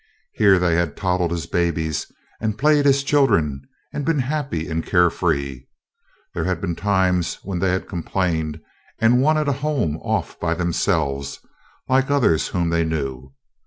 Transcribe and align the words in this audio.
Here 0.31 0.57
they 0.57 0.73
had 0.73 0.97
toddled 0.97 1.31
as 1.31 1.45
babies 1.45 2.11
and 2.39 2.57
played 2.57 2.87
as 2.87 3.03
children 3.03 3.61
and 3.93 4.03
been 4.03 4.17
happy 4.17 4.67
and 4.67 4.83
care 4.83 5.11
free. 5.11 5.67
There 6.33 6.45
had 6.45 6.59
been 6.59 6.75
times 6.75 7.35
when 7.43 7.59
they 7.59 7.69
had 7.69 7.87
complained 7.87 8.59
and 8.97 9.21
wanted 9.21 9.47
a 9.47 9.51
home 9.53 9.97
off 9.97 10.39
by 10.39 10.55
themselves, 10.55 11.39
like 11.87 12.09
others 12.09 12.47
whom 12.47 12.69
they 12.71 12.83
knew. 12.83 13.33